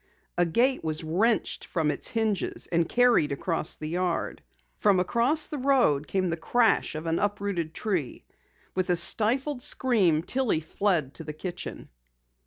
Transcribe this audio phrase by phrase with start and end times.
[0.35, 4.41] A gate was wrenched from its hinges and carried across the yard.
[4.79, 8.25] From across the road came the crash of an uprooted tree.
[8.73, 11.87] With a stifled scream Tillie fled to the kitchen.